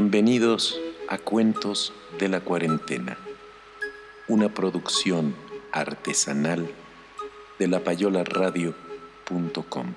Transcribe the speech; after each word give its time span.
Bienvenidos 0.00 0.78
a 1.08 1.18
Cuentos 1.18 1.92
de 2.20 2.28
la 2.28 2.38
Cuarentena, 2.38 3.18
una 4.28 4.54
producción 4.54 5.34
artesanal 5.72 6.70
de 7.58 7.66
lapayolaradio.com. 7.66 9.94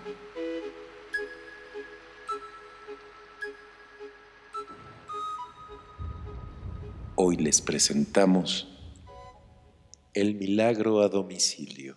Hoy 7.13 7.37
les 7.37 7.61
presentamos 7.61 8.75
El 10.15 10.33
milagro 10.33 11.01
a 11.01 11.09
domicilio 11.09 11.95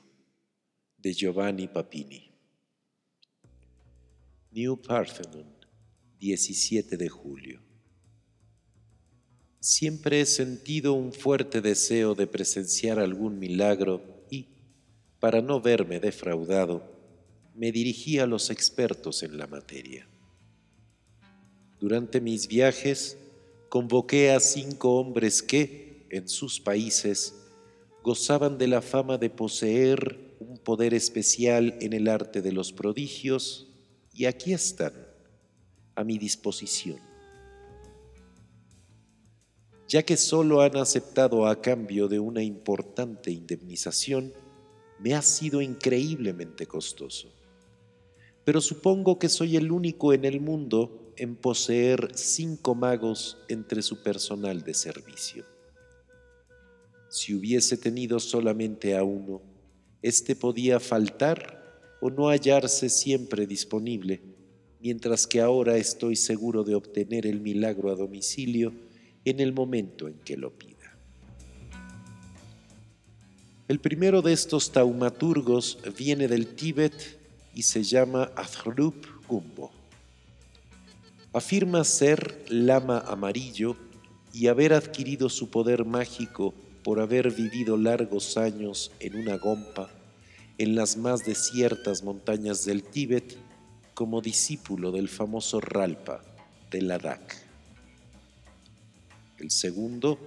de 0.98 1.14
Giovanni 1.14 1.68
Papini. 1.68 2.34
New 4.50 4.82
Parthenon, 4.82 5.56
17 6.18 6.98
de 6.98 7.08
julio. 7.08 7.73
Siempre 9.66 10.20
he 10.20 10.26
sentido 10.26 10.92
un 10.92 11.10
fuerte 11.10 11.62
deseo 11.62 12.14
de 12.14 12.26
presenciar 12.26 12.98
algún 12.98 13.38
milagro 13.38 14.02
y, 14.28 14.48
para 15.20 15.40
no 15.40 15.58
verme 15.58 16.00
defraudado, 16.00 16.82
me 17.54 17.72
dirigí 17.72 18.18
a 18.18 18.26
los 18.26 18.50
expertos 18.50 19.22
en 19.22 19.38
la 19.38 19.46
materia. 19.46 20.06
Durante 21.80 22.20
mis 22.20 22.46
viajes, 22.46 23.16
convoqué 23.70 24.32
a 24.32 24.40
cinco 24.40 24.98
hombres 24.98 25.42
que, 25.42 26.08
en 26.10 26.28
sus 26.28 26.60
países, 26.60 27.34
gozaban 28.02 28.58
de 28.58 28.68
la 28.68 28.82
fama 28.82 29.16
de 29.16 29.30
poseer 29.30 30.36
un 30.40 30.58
poder 30.58 30.92
especial 30.92 31.78
en 31.80 31.94
el 31.94 32.08
arte 32.08 32.42
de 32.42 32.52
los 32.52 32.70
prodigios, 32.74 33.68
y 34.12 34.26
aquí 34.26 34.52
están, 34.52 34.92
a 35.94 36.04
mi 36.04 36.18
disposición 36.18 37.13
ya 39.94 40.02
que 40.02 40.16
solo 40.16 40.60
han 40.60 40.76
aceptado 40.76 41.46
a 41.46 41.62
cambio 41.62 42.08
de 42.08 42.18
una 42.18 42.42
importante 42.42 43.30
indemnización, 43.30 44.32
me 44.98 45.14
ha 45.14 45.22
sido 45.22 45.62
increíblemente 45.62 46.66
costoso. 46.66 47.32
Pero 48.42 48.60
supongo 48.60 49.20
que 49.20 49.28
soy 49.28 49.56
el 49.56 49.70
único 49.70 50.12
en 50.12 50.24
el 50.24 50.40
mundo 50.40 51.12
en 51.16 51.36
poseer 51.36 52.10
cinco 52.16 52.74
magos 52.74 53.38
entre 53.48 53.82
su 53.82 54.02
personal 54.02 54.62
de 54.64 54.74
servicio. 54.74 55.44
Si 57.08 57.32
hubiese 57.32 57.76
tenido 57.76 58.18
solamente 58.18 58.96
a 58.96 59.04
uno, 59.04 59.42
éste 60.02 60.34
podía 60.34 60.80
faltar 60.80 61.96
o 62.00 62.10
no 62.10 62.30
hallarse 62.30 62.88
siempre 62.88 63.46
disponible, 63.46 64.22
mientras 64.80 65.28
que 65.28 65.40
ahora 65.40 65.76
estoy 65.76 66.16
seguro 66.16 66.64
de 66.64 66.74
obtener 66.74 67.28
el 67.28 67.40
milagro 67.40 67.92
a 67.92 67.94
domicilio 67.94 68.83
en 69.24 69.40
el 69.40 69.52
momento 69.52 70.08
en 70.08 70.14
que 70.14 70.36
lo 70.36 70.50
pida. 70.50 70.74
El 73.66 73.80
primero 73.80 74.20
de 74.20 74.32
estos 74.32 74.72
taumaturgos 74.72 75.78
viene 75.96 76.28
del 76.28 76.48
Tíbet 76.54 77.18
y 77.54 77.62
se 77.62 77.82
llama 77.82 78.30
Athrup 78.36 79.06
Gumbo. 79.26 79.70
Afirma 81.32 81.82
ser 81.84 82.44
lama 82.48 82.98
amarillo 83.06 83.76
y 84.32 84.48
haber 84.48 84.74
adquirido 84.74 85.28
su 85.28 85.48
poder 85.48 85.84
mágico 85.84 86.52
por 86.82 87.00
haber 87.00 87.32
vivido 87.32 87.76
largos 87.76 88.36
años 88.36 88.92
en 89.00 89.16
una 89.16 89.38
gompa 89.38 89.88
en 90.58 90.74
las 90.76 90.96
más 90.96 91.24
desiertas 91.24 92.02
montañas 92.02 92.64
del 92.64 92.82
Tíbet 92.82 93.36
como 93.94 94.20
discípulo 94.20 94.92
del 94.92 95.08
famoso 95.08 95.60
Ralpa 95.60 96.20
de 96.70 96.82
Ladakh. 96.82 97.43
El 99.44 99.50
segundo, 99.50 100.18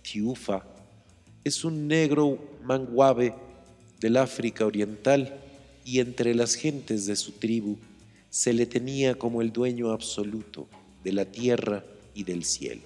Tiufa, 0.00 0.64
es 1.44 1.66
un 1.66 1.86
negro 1.86 2.38
manguabe 2.62 3.34
del 4.00 4.16
África 4.16 4.64
Oriental 4.64 5.38
y 5.84 6.00
entre 6.00 6.34
las 6.34 6.54
gentes 6.54 7.04
de 7.04 7.14
su 7.14 7.32
tribu 7.32 7.76
se 8.30 8.54
le 8.54 8.64
tenía 8.64 9.16
como 9.16 9.42
el 9.42 9.52
dueño 9.52 9.90
absoluto 9.90 10.66
de 11.04 11.12
la 11.12 11.26
tierra 11.26 11.84
y 12.14 12.24
del 12.24 12.42
cielo. 12.42 12.80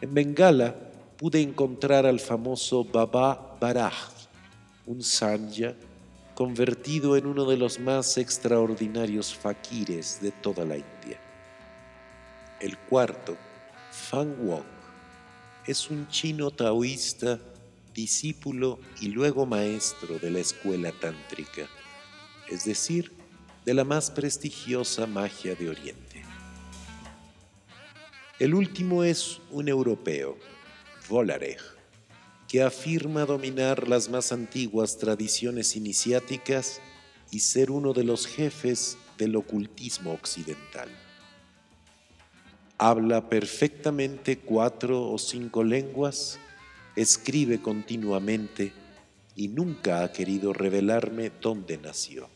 En 0.00 0.14
Bengala 0.14 0.76
pude 1.16 1.40
encontrar 1.40 2.06
al 2.06 2.20
famoso 2.20 2.84
Baba 2.84 3.58
Baraj, 3.60 4.12
un 4.86 5.02
sanya 5.02 5.74
convertido 6.36 7.16
en 7.16 7.26
uno 7.26 7.46
de 7.46 7.56
los 7.56 7.80
más 7.80 8.16
extraordinarios 8.16 9.34
faquires 9.34 10.20
de 10.22 10.30
toda 10.30 10.64
la 10.64 10.76
India. 10.76 11.20
El 12.60 12.76
cuarto, 12.76 13.38
Fan 13.90 14.36
Wok, 14.38 14.66
es 15.66 15.88
un 15.88 16.06
chino 16.08 16.50
taoísta, 16.50 17.40
discípulo 17.94 18.78
y 19.00 19.08
luego 19.08 19.46
maestro 19.46 20.18
de 20.18 20.30
la 20.30 20.40
escuela 20.40 20.92
tántrica, 20.92 21.70
es 22.50 22.66
decir, 22.66 23.12
de 23.64 23.72
la 23.72 23.84
más 23.84 24.10
prestigiosa 24.10 25.06
magia 25.06 25.54
de 25.54 25.70
Oriente. 25.70 26.22
El 28.38 28.52
último 28.52 29.04
es 29.04 29.40
un 29.50 29.66
europeo, 29.66 30.36
Volarej, 31.08 31.60
que 32.46 32.62
afirma 32.62 33.24
dominar 33.24 33.88
las 33.88 34.10
más 34.10 34.32
antiguas 34.32 34.98
tradiciones 34.98 35.76
iniciáticas 35.76 36.82
y 37.30 37.40
ser 37.40 37.70
uno 37.70 37.94
de 37.94 38.04
los 38.04 38.26
jefes 38.26 38.98
del 39.16 39.36
ocultismo 39.36 40.12
occidental 40.12 40.90
habla 42.80 43.28
perfectamente 43.28 44.38
cuatro 44.38 45.02
o 45.02 45.18
cinco 45.18 45.62
lenguas, 45.62 46.38
escribe 46.96 47.60
continuamente 47.60 48.72
y 49.36 49.48
nunca 49.48 50.02
ha 50.02 50.12
querido 50.12 50.54
revelarme 50.54 51.30
dónde 51.42 51.76
nació. 51.76 52.30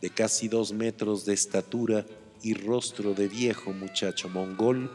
De 0.00 0.10
casi 0.10 0.48
dos 0.48 0.72
metros 0.72 1.24
de 1.24 1.34
estatura 1.34 2.04
y 2.42 2.54
rostro 2.54 3.14
de 3.14 3.28
viejo 3.28 3.72
muchacho 3.72 4.28
mongol, 4.28 4.90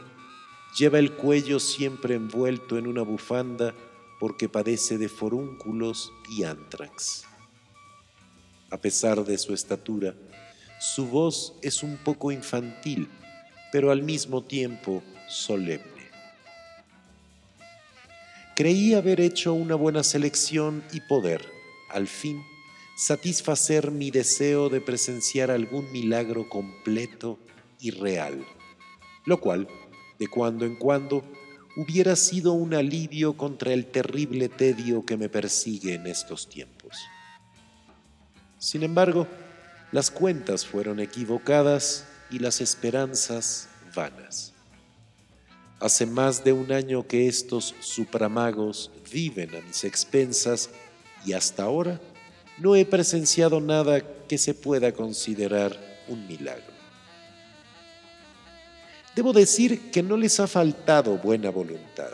lleva 0.78 0.98
el 0.98 1.12
cuello 1.12 1.58
siempre 1.58 2.16
envuelto 2.16 2.76
en 2.76 2.88
una 2.88 3.00
bufanda 3.00 3.72
porque 4.20 4.46
padece 4.46 4.98
de 4.98 5.08
forúnculos 5.08 6.12
y 6.28 6.42
antrax. 6.42 7.24
A 8.70 8.76
pesar 8.76 9.24
de 9.24 9.38
su 9.38 9.54
estatura, 9.54 10.14
su 10.80 11.06
voz 11.06 11.54
es 11.62 11.82
un 11.82 11.96
poco 11.96 12.30
infantil 12.30 13.08
pero 13.76 13.90
al 13.90 14.02
mismo 14.02 14.42
tiempo 14.42 15.02
solemne. 15.28 16.08
Creí 18.54 18.94
haber 18.94 19.20
hecho 19.20 19.52
una 19.52 19.74
buena 19.74 20.02
selección 20.02 20.82
y 20.94 21.02
poder, 21.02 21.44
al 21.90 22.06
fin, 22.06 22.42
satisfacer 22.96 23.90
mi 23.90 24.10
deseo 24.10 24.70
de 24.70 24.80
presenciar 24.80 25.50
algún 25.50 25.92
milagro 25.92 26.48
completo 26.48 27.38
y 27.78 27.90
real, 27.90 28.46
lo 29.26 29.42
cual, 29.42 29.68
de 30.18 30.26
cuando 30.26 30.64
en 30.64 30.76
cuando, 30.76 31.22
hubiera 31.76 32.16
sido 32.16 32.54
un 32.54 32.72
alivio 32.72 33.36
contra 33.36 33.74
el 33.74 33.84
terrible 33.84 34.48
tedio 34.48 35.04
que 35.04 35.18
me 35.18 35.28
persigue 35.28 35.92
en 35.92 36.06
estos 36.06 36.48
tiempos. 36.48 36.96
Sin 38.58 38.84
embargo, 38.84 39.26
las 39.92 40.10
cuentas 40.10 40.64
fueron 40.64 40.98
equivocadas 40.98 42.06
y 42.30 42.38
las 42.38 42.60
esperanzas 42.60 43.68
vanas. 43.94 44.52
Hace 45.80 46.06
más 46.06 46.42
de 46.42 46.52
un 46.52 46.72
año 46.72 47.06
que 47.06 47.28
estos 47.28 47.74
supramagos 47.80 48.90
viven 49.12 49.54
a 49.54 49.60
mis 49.60 49.84
expensas 49.84 50.70
y 51.24 51.32
hasta 51.32 51.64
ahora 51.64 52.00
no 52.58 52.74
he 52.74 52.84
presenciado 52.86 53.60
nada 53.60 54.00
que 54.26 54.38
se 54.38 54.54
pueda 54.54 54.92
considerar 54.92 55.76
un 56.08 56.26
milagro. 56.26 56.74
Debo 59.14 59.32
decir 59.32 59.90
que 59.90 60.02
no 60.02 60.16
les 60.16 60.40
ha 60.40 60.46
faltado 60.46 61.16
buena 61.16 61.50
voluntad. 61.50 62.12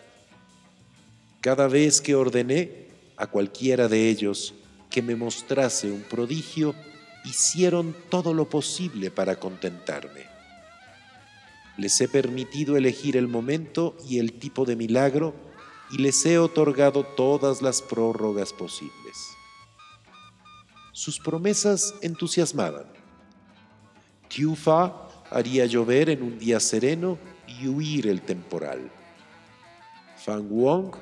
Cada 1.40 1.66
vez 1.66 2.00
que 2.00 2.14
ordené 2.14 2.86
a 3.16 3.26
cualquiera 3.26 3.88
de 3.88 4.08
ellos 4.08 4.54
que 4.88 5.02
me 5.02 5.16
mostrase 5.16 5.90
un 5.90 6.02
prodigio, 6.02 6.74
hicieron 7.24 7.94
todo 8.08 8.34
lo 8.34 8.48
posible 8.48 9.10
para 9.10 9.36
contentarme. 9.36 10.26
Les 11.76 12.00
he 12.00 12.08
permitido 12.08 12.76
elegir 12.76 13.16
el 13.16 13.28
momento 13.28 13.96
y 14.08 14.18
el 14.18 14.34
tipo 14.34 14.64
de 14.64 14.76
milagro 14.76 15.34
y 15.90 15.98
les 15.98 16.24
he 16.26 16.38
otorgado 16.38 17.04
todas 17.04 17.62
las 17.62 17.82
prórrogas 17.82 18.52
posibles. 18.52 19.16
Sus 20.92 21.18
promesas 21.18 21.94
entusiasmaban. 22.02 22.86
Tiufa 24.28 25.08
haría 25.30 25.66
llover 25.66 26.10
en 26.10 26.22
un 26.22 26.38
día 26.38 26.60
sereno 26.60 27.18
y 27.46 27.68
huir 27.68 28.06
el 28.06 28.22
temporal. 28.22 28.90
Fang 30.16 30.48
Wong 30.48 30.94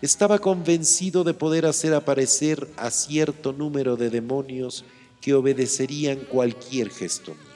estaba 0.00 0.38
convencido 0.38 1.24
de 1.24 1.34
poder 1.34 1.66
hacer 1.66 1.94
aparecer 1.94 2.68
a 2.76 2.90
cierto 2.90 3.52
número 3.52 3.96
de 3.96 4.10
demonios 4.10 4.84
que 5.20 5.34
obedecerían 5.34 6.18
cualquier 6.30 6.90
gesto 6.90 7.32
mío. 7.32 7.48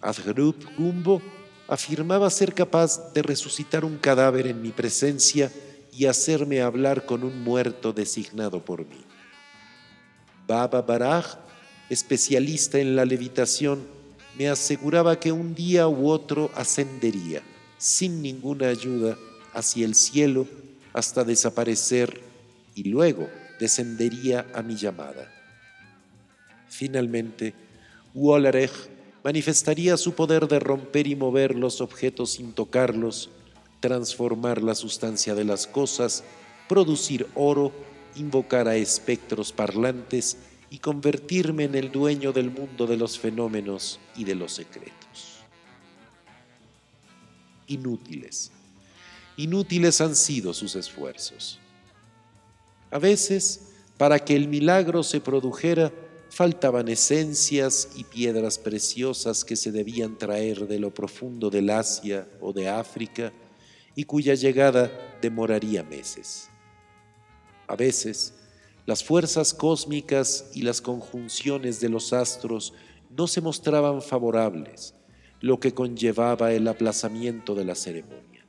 Adhrup 0.00 0.56
Gumbo 0.76 1.22
afirmaba 1.68 2.28
ser 2.30 2.54
capaz 2.54 3.12
de 3.12 3.22
resucitar 3.22 3.84
un 3.84 3.98
cadáver 3.98 4.46
en 4.46 4.60
mi 4.60 4.70
presencia 4.70 5.50
y 5.92 6.06
hacerme 6.06 6.60
hablar 6.60 7.06
con 7.06 7.22
un 7.22 7.42
muerto 7.42 7.92
designado 7.92 8.64
por 8.64 8.86
mí. 8.86 9.04
Baba 10.46 10.82
Baraj, 10.82 11.38
especialista 11.88 12.78
en 12.78 12.96
la 12.96 13.04
levitación, 13.04 13.86
me 14.36 14.48
aseguraba 14.48 15.20
que 15.20 15.30
un 15.30 15.54
día 15.54 15.88
u 15.88 16.08
otro 16.08 16.50
ascendería, 16.54 17.42
sin 17.78 18.22
ninguna 18.22 18.68
ayuda, 18.68 19.16
hacia 19.52 19.84
el 19.84 19.94
cielo 19.94 20.46
hasta 20.92 21.24
desaparecer 21.24 22.20
y 22.74 22.84
luego 22.84 23.28
descendería 23.60 24.46
a 24.54 24.62
mi 24.62 24.76
llamada. 24.76 25.41
Finalmente, 26.72 27.52
Wallerech 28.14 28.72
manifestaría 29.22 29.98
su 29.98 30.14
poder 30.14 30.48
de 30.48 30.58
romper 30.58 31.06
y 31.06 31.14
mover 31.14 31.54
los 31.54 31.82
objetos 31.82 32.32
sin 32.32 32.54
tocarlos, 32.54 33.28
transformar 33.80 34.62
la 34.62 34.74
sustancia 34.74 35.34
de 35.34 35.44
las 35.44 35.66
cosas, 35.66 36.24
producir 36.70 37.26
oro, 37.34 37.72
invocar 38.16 38.68
a 38.68 38.76
espectros 38.76 39.52
parlantes 39.52 40.38
y 40.70 40.78
convertirme 40.78 41.64
en 41.64 41.74
el 41.74 41.92
dueño 41.92 42.32
del 42.32 42.50
mundo 42.50 42.86
de 42.86 42.96
los 42.96 43.18
fenómenos 43.18 44.00
y 44.16 44.24
de 44.24 44.34
los 44.34 44.54
secretos. 44.54 45.42
Inútiles. 47.66 48.50
Inútiles 49.36 50.00
han 50.00 50.16
sido 50.16 50.54
sus 50.54 50.74
esfuerzos. 50.74 51.58
A 52.90 52.98
veces, 52.98 53.74
para 53.98 54.18
que 54.18 54.34
el 54.34 54.48
milagro 54.48 55.02
se 55.02 55.20
produjera, 55.20 55.92
faltaban 56.32 56.88
esencias 56.88 57.90
y 57.94 58.04
piedras 58.04 58.56
preciosas 58.56 59.44
que 59.44 59.54
se 59.54 59.70
debían 59.70 60.16
traer 60.16 60.66
de 60.66 60.78
lo 60.78 60.92
profundo 60.94 61.50
del 61.50 61.68
Asia 61.68 62.26
o 62.40 62.54
de 62.54 62.70
África 62.70 63.34
y 63.94 64.04
cuya 64.04 64.32
llegada 64.32 64.90
demoraría 65.20 65.82
meses. 65.82 66.48
A 67.66 67.76
veces, 67.76 68.32
las 68.86 69.04
fuerzas 69.04 69.52
cósmicas 69.52 70.46
y 70.54 70.62
las 70.62 70.80
conjunciones 70.80 71.80
de 71.80 71.90
los 71.90 72.14
astros 72.14 72.72
no 73.14 73.26
se 73.26 73.42
mostraban 73.42 74.00
favorables, 74.00 74.94
lo 75.42 75.60
que 75.60 75.74
conllevaba 75.74 76.54
el 76.54 76.66
aplazamiento 76.66 77.54
de 77.54 77.66
la 77.66 77.74
ceremonia. 77.74 78.46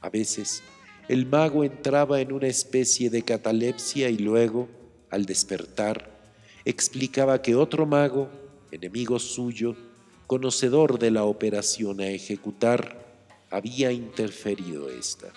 A 0.00 0.08
veces, 0.08 0.62
el 1.08 1.26
mago 1.26 1.62
entraba 1.62 2.22
en 2.22 2.32
una 2.32 2.46
especie 2.46 3.10
de 3.10 3.20
catalepsia 3.20 4.08
y 4.08 4.16
luego, 4.16 4.66
al 5.10 5.26
despertar, 5.26 6.13
explicaba 6.64 7.42
que 7.42 7.54
otro 7.54 7.86
mago, 7.86 8.28
enemigo 8.70 9.18
suyo, 9.18 9.76
conocedor 10.26 10.98
de 10.98 11.10
la 11.10 11.24
operación 11.24 12.00
a 12.00 12.08
ejecutar, 12.08 13.04
había 13.50 13.92
interferido 13.92 14.90
esta. 14.90 15.32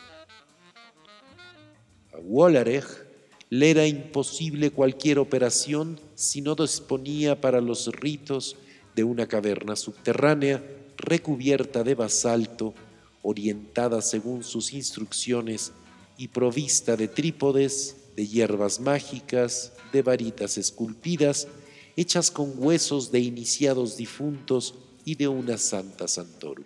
A 2.14 2.18
Wallerech 2.20 3.06
le 3.50 3.72
era 3.72 3.86
imposible 3.86 4.72
cualquier 4.72 5.20
operación 5.20 6.00
si 6.16 6.42
no 6.42 6.56
disponía 6.56 7.40
para 7.40 7.62
los 7.62 7.88
ritos 7.88 8.56
de 8.96 9.04
una 9.04 9.28
caverna 9.28 9.76
subterránea 9.76 10.64
recubierta 10.98 11.84
de 11.84 11.96
basalto, 11.96 12.74
orientada 13.22 14.02
según 14.02 14.44
sus 14.44 14.74
instrucciones 14.74 15.72
y 16.18 16.30
provista 16.30 16.98
de 16.98 17.08
trípodes, 17.08 17.96
de 18.18 18.28
hierbas 18.28 18.82
mágicas, 18.82 19.74
de 19.94 20.02
varitas 20.02 20.58
esculpidas, 20.58 21.48
hechas 21.96 22.32
con 22.32 22.52
huesos 22.58 23.12
de 23.12 23.20
iniciados 23.20 23.96
difuntos 23.96 24.74
y 25.06 25.16
de 25.16 25.28
una 25.28 25.58
santa 25.60 26.08
santorum. 26.08 26.66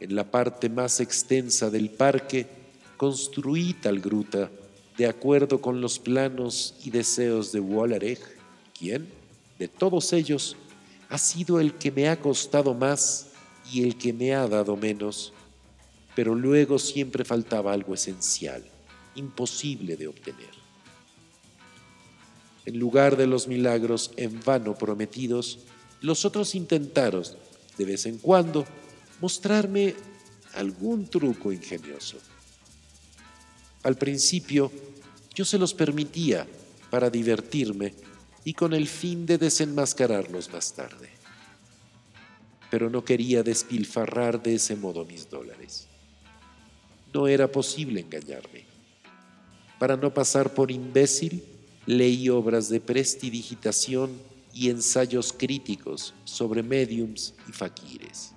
En 0.00 0.16
la 0.16 0.28
parte 0.30 0.68
más 0.68 0.98
extensa 0.98 1.70
del 1.70 1.88
parque 1.88 2.48
construí 2.96 3.74
tal 3.74 4.00
gruta 4.00 4.50
de 4.98 5.06
acuerdo 5.06 5.60
con 5.60 5.80
los 5.80 5.98
planos 5.98 6.74
y 6.84 6.90
deseos 6.90 7.52
de 7.52 7.60
Wallerech, 7.60 8.20
quien, 8.76 9.08
de 9.58 9.68
todos 9.68 10.12
ellos, 10.12 10.56
ha 11.08 11.18
sido 11.18 11.60
el 11.60 11.74
que 11.74 11.92
me 11.92 12.08
ha 12.08 12.20
costado 12.20 12.74
más 12.74 13.28
y 13.72 13.84
el 13.84 13.96
que 13.96 14.12
me 14.12 14.34
ha 14.34 14.48
dado 14.48 14.76
menos, 14.76 15.32
pero 16.16 16.34
luego 16.34 16.78
siempre 16.78 17.24
faltaba 17.24 17.72
algo 17.72 17.94
esencial, 17.94 18.64
imposible 19.14 19.96
de 19.96 20.08
obtener. 20.08 20.50
En 22.66 22.78
lugar 22.78 23.16
de 23.16 23.26
los 23.26 23.46
milagros 23.46 24.12
en 24.16 24.40
vano 24.42 24.74
prometidos, 24.74 25.60
los 26.00 26.24
otros 26.24 26.54
intentaron, 26.54 27.24
de 27.76 27.84
vez 27.84 28.06
en 28.06 28.18
cuando, 28.18 28.64
mostrarme 29.20 29.94
algún 30.54 31.06
truco 31.08 31.52
ingenioso. 31.52 32.18
Al 33.82 33.96
principio 33.96 34.72
yo 35.34 35.44
se 35.44 35.58
los 35.58 35.74
permitía 35.74 36.46
para 36.90 37.10
divertirme 37.10 37.94
y 38.44 38.54
con 38.54 38.72
el 38.72 38.86
fin 38.88 39.26
de 39.26 39.38
desenmascararlos 39.38 40.52
más 40.52 40.74
tarde. 40.74 41.10
Pero 42.70 42.88
no 42.88 43.04
quería 43.04 43.42
despilfarrar 43.42 44.42
de 44.42 44.54
ese 44.54 44.76
modo 44.76 45.04
mis 45.04 45.28
dólares. 45.28 45.86
No 47.12 47.28
era 47.28 47.50
posible 47.50 48.00
engañarme. 48.00 48.73
Para 49.78 49.96
no 49.96 50.12
pasar 50.14 50.54
por 50.54 50.70
imbécil, 50.70 51.44
leí 51.86 52.28
obras 52.28 52.68
de 52.68 52.80
prestidigitación 52.80 54.12
y 54.52 54.70
ensayos 54.70 55.32
críticos 55.32 56.14
sobre 56.24 56.62
mediums 56.62 57.34
y 57.48 57.52
faquires. 57.52 58.32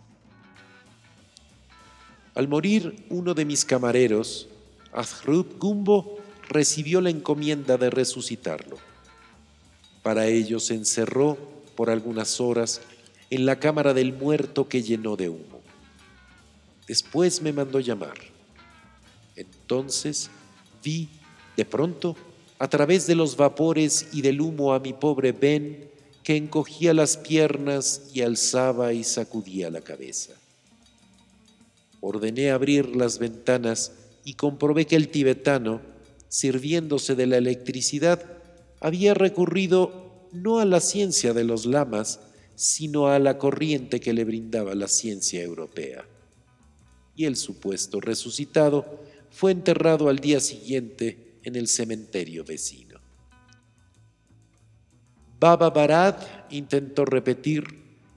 Al 2.33 2.47
morir 2.47 3.05
uno 3.09 3.33
de 3.33 3.45
mis 3.45 3.65
camareros, 3.65 4.47
Azrub 4.93 5.57
Gumbo 5.59 6.19
recibió 6.49 7.01
la 7.01 7.09
encomienda 7.09 7.77
de 7.77 7.89
resucitarlo. 7.89 8.77
Para 10.03 10.27
ello 10.27 10.59
se 10.59 10.73
encerró 10.73 11.37
por 11.75 11.89
algunas 11.89 12.39
horas 12.39 12.81
en 13.29 13.45
la 13.45 13.59
cámara 13.59 13.93
del 13.93 14.13
muerto 14.13 14.67
que 14.69 14.81
llenó 14.81 15.15
de 15.15 15.29
humo. 15.29 15.61
Después 16.87 17.41
me 17.41 17.51
mandó 17.53 17.79
llamar. 17.79 18.17
Entonces 19.35 20.29
vi 20.83 21.09
de 21.57 21.65
pronto 21.65 22.15
a 22.59 22.69
través 22.69 23.05
de 23.07 23.15
los 23.15 23.35
vapores 23.35 24.07
y 24.13 24.21
del 24.21 24.39
humo 24.39 24.73
a 24.73 24.79
mi 24.79 24.93
pobre 24.93 25.31
Ben 25.31 25.89
que 26.23 26.35
encogía 26.35 26.93
las 26.93 27.17
piernas 27.17 28.09
y 28.13 28.21
alzaba 28.21 28.93
y 28.93 29.03
sacudía 29.03 29.69
la 29.69 29.81
cabeza. 29.81 30.33
Ordené 31.99 32.51
abrir 32.51 32.95
las 32.95 33.17
ventanas 33.17 33.91
y 34.23 34.33
comprobé 34.33 34.85
que 34.85 34.95
el 34.95 35.09
tibetano, 35.09 35.81
sirviéndose 36.29 37.15
de 37.15 37.27
la 37.27 37.37
electricidad, 37.37 38.23
había 38.79 39.13
recurrido 39.13 40.27
no 40.31 40.59
a 40.59 40.65
la 40.65 40.79
ciencia 40.79 41.33
de 41.33 41.43
los 41.43 41.65
lamas, 41.65 42.19
sino 42.55 43.07
a 43.07 43.19
la 43.19 43.37
corriente 43.37 43.99
que 43.99 44.13
le 44.13 44.25
brindaba 44.25 44.75
la 44.75 44.87
ciencia 44.87 45.41
europea. 45.41 46.05
Y 47.15 47.25
el 47.25 47.35
supuesto 47.35 48.01
resucitado 48.01 48.85
fue 49.31 49.51
enterrado 49.51 50.09
al 50.09 50.19
día 50.19 50.39
siguiente 50.39 51.26
en 51.43 51.55
el 51.55 51.67
cementerio 51.67 52.43
vecino. 52.43 52.99
Baba 55.39 55.69
Barad 55.69 56.15
intentó 56.49 57.05
repetir 57.05 57.63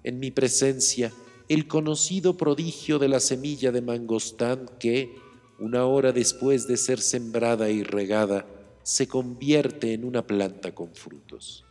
en 0.05 0.19
mi 0.19 0.31
presencia 0.31 1.13
el 1.49 1.67
conocido 1.67 2.37
prodigio 2.37 2.99
de 2.99 3.09
la 3.09 3.21
semilla 3.21 3.73
de 3.73 3.83
mangostán 3.83 4.71
que, 4.79 5.17
una 5.59 5.85
hora 5.85 6.13
después 6.13 6.67
de 6.67 6.77
ser 6.77 7.01
sembrada 7.01 7.69
y 7.69 7.83
regada, 7.83 8.47
se 8.83 9.07
convierte 9.07 9.93
en 9.93 10.05
una 10.05 10.27
planta 10.27 10.75
con 10.75 10.95
frutos. 10.95 11.65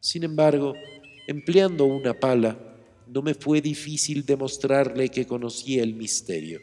Sin 0.00 0.24
embargo, 0.24 0.74
empleando 1.28 1.84
una 1.84 2.18
pala, 2.18 2.58
no 3.06 3.22
me 3.22 3.34
fue 3.34 3.60
difícil 3.60 4.24
demostrarle 4.24 5.10
que 5.10 5.26
conocía 5.26 5.82
el 5.82 5.94
misterio, 5.94 6.60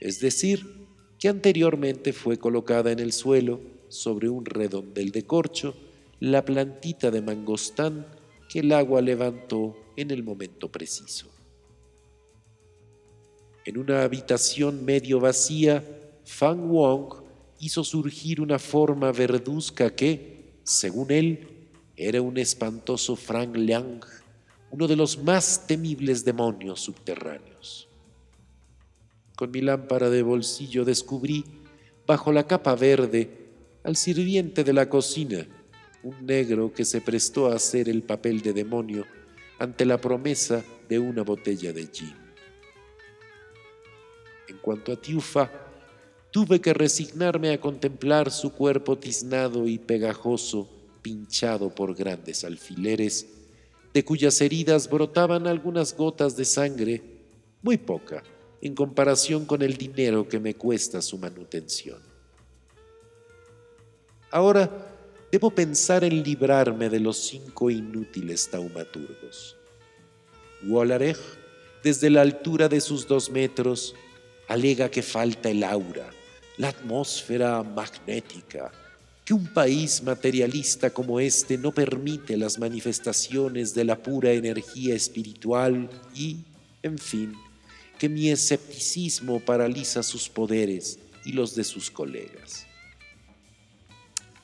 es 0.00 0.20
decir, 0.20 0.81
que 1.22 1.28
anteriormente 1.28 2.12
fue 2.12 2.36
colocada 2.36 2.90
en 2.90 2.98
el 2.98 3.12
suelo, 3.12 3.60
sobre 3.86 4.28
un 4.28 4.44
redondel 4.44 5.12
de 5.12 5.24
corcho, 5.24 5.72
la 6.18 6.44
plantita 6.44 7.12
de 7.12 7.22
mangostán 7.22 8.08
que 8.48 8.58
el 8.58 8.72
agua 8.72 9.00
levantó 9.00 9.76
en 9.96 10.10
el 10.10 10.24
momento 10.24 10.72
preciso. 10.72 11.28
En 13.64 13.78
una 13.78 14.02
habitación 14.02 14.84
medio 14.84 15.20
vacía, 15.20 15.84
Fang 16.24 16.68
Wong 16.68 17.22
hizo 17.60 17.84
surgir 17.84 18.40
una 18.40 18.58
forma 18.58 19.12
verduzca 19.12 19.94
que, 19.94 20.56
según 20.64 21.12
él, 21.12 21.68
era 21.94 22.20
un 22.20 22.36
espantoso 22.36 23.14
Frank 23.14 23.54
Liang, 23.54 24.00
uno 24.72 24.88
de 24.88 24.96
los 24.96 25.22
más 25.22 25.68
temibles 25.68 26.24
demonios 26.24 26.80
subterráneos. 26.80 27.91
Con 29.36 29.50
mi 29.50 29.60
lámpara 29.60 30.10
de 30.10 30.22
bolsillo 30.22 30.84
descubrí, 30.84 31.44
bajo 32.06 32.32
la 32.32 32.46
capa 32.46 32.74
verde, 32.74 33.30
al 33.82 33.96
sirviente 33.96 34.62
de 34.62 34.72
la 34.72 34.88
cocina, 34.88 35.46
un 36.02 36.26
negro 36.26 36.72
que 36.72 36.84
se 36.84 37.00
prestó 37.00 37.46
a 37.46 37.56
hacer 37.56 37.88
el 37.88 38.02
papel 38.02 38.42
de 38.42 38.52
demonio 38.52 39.06
ante 39.58 39.86
la 39.86 39.98
promesa 39.98 40.64
de 40.88 40.98
una 40.98 41.22
botella 41.22 41.72
de 41.72 41.86
gin. 41.86 42.14
En 44.48 44.58
cuanto 44.58 44.92
a 44.92 44.96
Tiufa, 44.96 45.50
tuve 46.30 46.60
que 46.60 46.74
resignarme 46.74 47.52
a 47.52 47.60
contemplar 47.60 48.30
su 48.30 48.52
cuerpo 48.52 48.98
tiznado 48.98 49.66
y 49.66 49.78
pegajoso, 49.78 50.68
pinchado 51.00 51.74
por 51.74 51.94
grandes 51.94 52.44
alfileres, 52.44 53.26
de 53.94 54.04
cuyas 54.04 54.40
heridas 54.40 54.88
brotaban 54.90 55.46
algunas 55.46 55.96
gotas 55.96 56.36
de 56.36 56.44
sangre, 56.44 57.02
muy 57.62 57.78
poca 57.78 58.22
en 58.62 58.76
comparación 58.76 59.44
con 59.44 59.60
el 59.60 59.76
dinero 59.76 60.28
que 60.28 60.38
me 60.38 60.54
cuesta 60.54 61.02
su 61.02 61.18
manutención. 61.18 61.98
Ahora 64.30 64.70
debo 65.32 65.50
pensar 65.50 66.04
en 66.04 66.22
librarme 66.22 66.88
de 66.88 67.00
los 67.00 67.18
cinco 67.18 67.70
inútiles 67.70 68.48
taumaturgos. 68.48 69.56
Wallarej, 70.64 71.18
desde 71.82 72.08
la 72.08 72.22
altura 72.22 72.68
de 72.68 72.80
sus 72.80 73.06
dos 73.08 73.28
metros, 73.30 73.96
alega 74.46 74.88
que 74.88 75.02
falta 75.02 75.50
el 75.50 75.64
aura, 75.64 76.08
la 76.56 76.68
atmósfera 76.68 77.64
magnética, 77.64 78.70
que 79.24 79.34
un 79.34 79.52
país 79.52 80.02
materialista 80.04 80.90
como 80.90 81.18
este 81.18 81.58
no 81.58 81.72
permite 81.72 82.36
las 82.36 82.60
manifestaciones 82.60 83.74
de 83.74 83.84
la 83.84 84.00
pura 84.00 84.32
energía 84.32 84.94
espiritual 84.94 85.90
y, 86.14 86.38
en 86.82 86.98
fin, 86.98 87.34
que 88.02 88.08
mi 88.08 88.30
escepticismo 88.30 89.38
paraliza 89.38 90.02
sus 90.02 90.28
poderes 90.28 90.98
y 91.24 91.30
los 91.30 91.54
de 91.54 91.62
sus 91.62 91.88
colegas. 91.88 92.66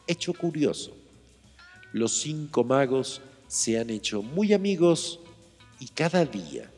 Hecho 0.06 0.32
curioso, 0.32 0.96
los 1.92 2.20
cinco 2.20 2.62
magos 2.62 3.20
se 3.48 3.80
han 3.80 3.90
hecho 3.90 4.22
muy 4.22 4.52
amigos 4.52 5.18
y 5.80 5.88
cada 5.88 6.24
día 6.24 6.72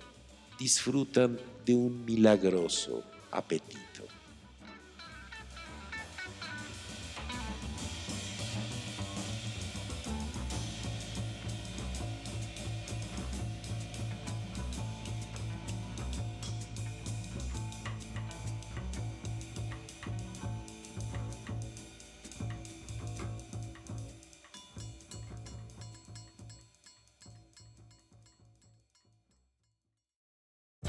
disfrutan 0.58 1.38
de 1.66 1.75
un 1.75 2.02
milagroso 2.06 3.04
apetito. 3.30 3.89